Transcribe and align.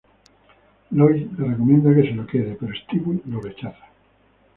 Lois 0.93 1.27
le 1.37 1.45
recomienda 1.45 1.93
que 1.93 2.03
se 2.07 2.15
lo 2.15 2.25
quede, 2.25 2.55
pero 2.59 2.73
Stewie 2.73 3.21
lo 3.25 3.39
rechaza. 3.39 3.85